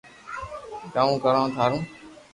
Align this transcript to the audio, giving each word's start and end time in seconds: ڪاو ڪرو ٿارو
ڪاو 0.93 1.11
ڪرو 1.23 1.43
ٿارو 1.55 1.79